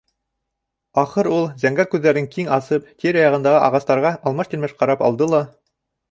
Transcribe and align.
Ахыр 1.01 1.27
ул, 1.33 1.43
зәңгәр 1.63 1.89
күҙҙәрен 1.91 2.27
киң 2.35 2.49
асып, 2.57 2.87
тирә-яғындағы 3.03 3.59
ағастарға 3.67 4.13
алмаш-тилмәш 4.31 4.73
ҡарап 4.81 5.05
алды 5.09 5.29
ла: 5.35 5.43